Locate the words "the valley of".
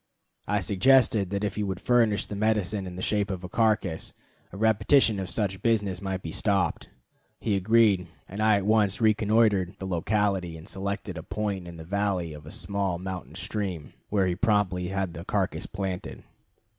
11.77-12.47